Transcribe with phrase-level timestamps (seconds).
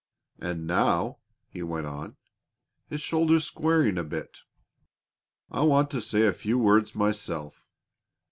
[0.39, 2.17] "And now," he went on,
[2.87, 4.39] his shoulders squaring a bit,
[5.51, 7.67] "I want to say a few words myself.